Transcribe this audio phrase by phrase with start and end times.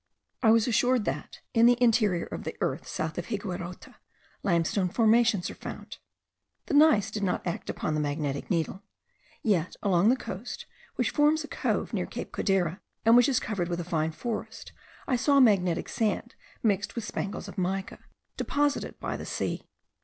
[0.41, 3.93] I was assured that, in the interior of the earth, south of Higuerote,
[4.41, 5.99] limestone formations are found.
[6.65, 8.81] The gneiss did not act upon the magnetic needle;
[9.43, 13.67] yet along the coast, which forms a cove near Cape Codera, and which is covered
[13.69, 14.71] with a fine forest,
[15.05, 16.33] I saw magnetic sand
[16.63, 17.99] mixed with spangles of mica,
[18.37, 19.67] deposited by the sea.